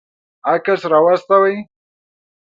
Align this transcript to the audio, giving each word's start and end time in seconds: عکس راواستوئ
عکس 0.51 0.81
راواستوئ 0.91 1.55